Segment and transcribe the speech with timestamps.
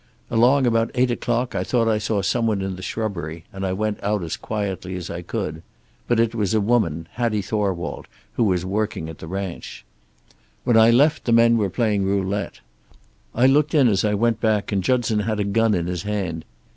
[0.31, 3.71] Along about eight o'clock I thought I saw some one in the shrubbery, and I
[3.71, 5.61] went out as quietly as I could.
[6.07, 9.85] But it was a woman, Hattie Thorwald, who was working at the ranch.
[10.63, 12.61] "When I left the men were playing roulette.
[13.35, 16.45] I looked in as I went back, and Judson had a gun in his hand.